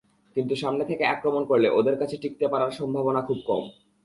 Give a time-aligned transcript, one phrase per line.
[0.35, 3.63] কিন্তু সামনে থেকে আক্রমণ করলে ওদের কাছে টিকতে পারার সম্ভাবনা খুব কম।